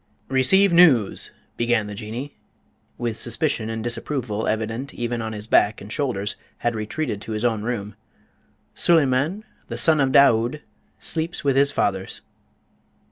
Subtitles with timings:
[0.29, 5.45] "Receive news!" began the Jinnee, after Beevor, with suspicion and disapproval evident even on his
[5.45, 7.93] back and shoulders, had retreated to his own room,
[8.73, 10.63] "Suleyman, the son of Daood,
[10.97, 12.21] sleeps with his fathers."